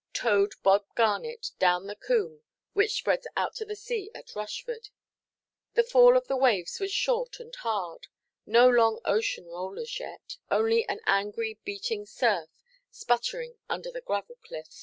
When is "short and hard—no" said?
6.91-8.67